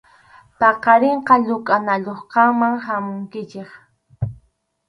[0.59, 3.69] Paqarinqa rukʼanayuqkama hamunkichik.